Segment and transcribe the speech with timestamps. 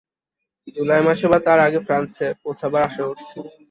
[0.75, 3.37] জুলাই মাসে বা তার আগেই ফ্রান্সে পৌঁছবার আশা করছি।